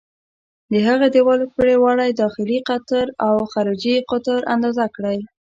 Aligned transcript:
د 0.71 0.73
هغه 0.87 1.05
د 1.09 1.13
دیوال 1.15 1.41
پرېړوالی، 1.55 2.09
داخلي 2.21 2.57
قطر 2.69 3.05
او 3.27 3.35
خارجي 3.51 3.95
قطر 4.11 4.39
اندازه 4.55 4.85
کړئ. 4.95 5.17